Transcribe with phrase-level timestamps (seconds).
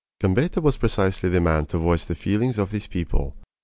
[0.19, 3.35] Gambetta was precisely the man to voice the feelings of these people.